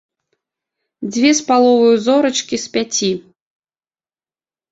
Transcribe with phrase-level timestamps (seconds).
[1.13, 3.09] Дзве з паловаю зорачкі з пяці.